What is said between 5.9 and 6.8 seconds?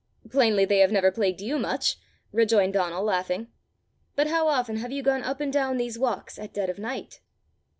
walks at dead of